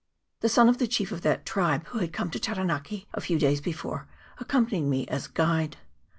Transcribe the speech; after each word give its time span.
The 0.39 0.49
son 0.49 0.67
of 0.67 0.79
the 0.79 0.87
chief 0.87 1.11
of 1.11 1.21
that 1.21 1.45
tribe, 1.45 1.85
who 1.89 1.99
had 1.99 2.11
come 2.11 2.31
to 2.31 2.39
Taranaki 2.39 3.07
a 3.13 3.21
few 3.21 3.37
days 3.37 3.61
before, 3.61 4.07
accompanied 4.39 4.85
me 4.87 5.07
as 5.09 5.27
a 5.27 5.31
guide. 5.33 5.77